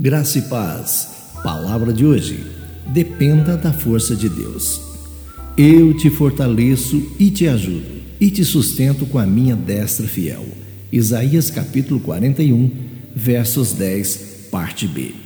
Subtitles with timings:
[0.00, 1.08] Graça e paz.
[1.42, 2.46] Palavra de hoje.
[2.86, 4.80] Dependa da força de Deus.
[5.56, 10.46] Eu te fortaleço e te ajudo, e te sustento com a minha destra fiel.
[10.92, 12.70] Isaías capítulo 41,
[13.12, 15.16] versos 10, parte B.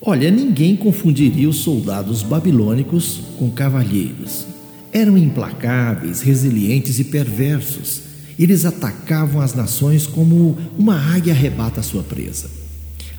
[0.00, 4.46] Olha, ninguém confundiria os soldados babilônicos com cavalheiros.
[4.92, 8.02] Eram implacáveis, resilientes e perversos.
[8.38, 12.67] Eles atacavam as nações como uma águia arrebata sua presa.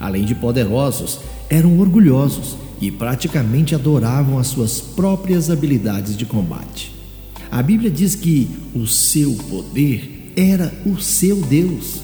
[0.00, 6.92] Além de poderosos, eram orgulhosos e praticamente adoravam as suas próprias habilidades de combate.
[7.50, 12.00] A Bíblia diz que o seu poder era o seu Deus.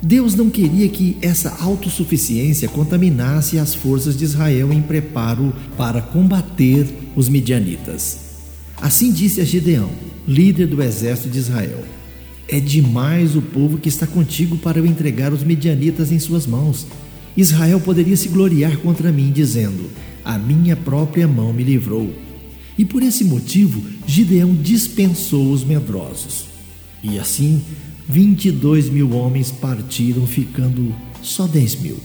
[0.00, 6.86] Deus não queria que essa autossuficiência contaminasse as forças de Israel em preparo para combater
[7.16, 8.28] os midianitas.
[8.80, 9.90] Assim disse a Gideão,
[10.26, 11.82] líder do exército de Israel:
[12.46, 16.86] É demais o povo que está contigo para eu entregar os midianitas em suas mãos.
[17.38, 19.88] Israel poderia se gloriar contra mim, dizendo:
[20.24, 22.12] A minha própria mão me livrou.
[22.76, 26.46] E por esse motivo, Gideão dispensou os medrosos.
[27.00, 27.62] E assim,
[28.08, 31.96] 22 mil homens partiram, ficando só 10 mil.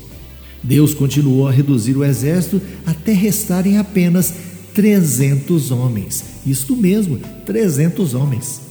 [0.62, 4.36] Deus continuou a reduzir o exército até restarem apenas
[4.76, 6.24] 300 homens.
[6.46, 8.62] Isto mesmo, 300 homens.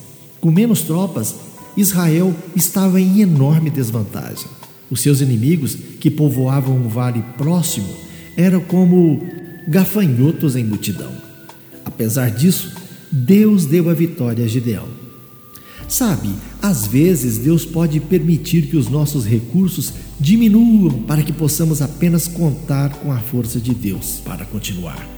[0.41, 1.35] Com menos tropas,
[1.77, 4.47] Israel estava em enorme desvantagem.
[4.93, 7.89] Os seus inimigos, que povoavam um vale próximo,
[8.37, 9.27] eram como
[9.67, 11.11] gafanhotos em multidão.
[11.83, 12.71] Apesar disso,
[13.11, 14.87] Deus deu a vitória a Gideão.
[15.89, 16.29] Sabe,
[16.61, 22.91] às vezes Deus pode permitir que os nossos recursos diminuam para que possamos apenas contar
[22.97, 25.09] com a força de Deus para continuar.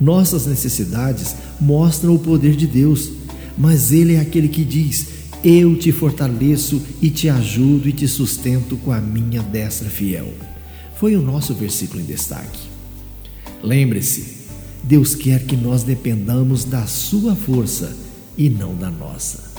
[0.00, 3.10] Nossas necessidades mostram o poder de Deus,
[3.58, 8.76] mas Ele é aquele que diz: eu te fortaleço e te ajudo e te sustento
[8.78, 10.32] com a minha destra fiel.
[10.96, 12.68] Foi o nosso versículo em destaque.
[13.62, 14.38] Lembre-se,
[14.82, 17.96] Deus quer que nós dependamos da sua força
[18.36, 19.52] e não da nossa.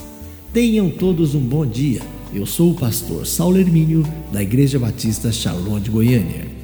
[0.52, 2.02] Tenham todos um bom dia.
[2.34, 6.59] Eu sou o pastor Saulo Hermínio, da Igreja Batista Shalom de Goiânia.